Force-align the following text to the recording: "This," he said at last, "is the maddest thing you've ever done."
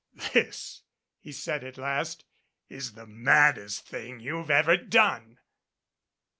"This," 0.33 0.81
he 1.19 1.31
said 1.31 1.63
at 1.63 1.77
last, 1.77 2.25
"is 2.69 2.93
the 2.93 3.05
maddest 3.05 3.85
thing 3.85 4.19
you've 4.19 4.49
ever 4.49 4.75
done." 4.75 5.37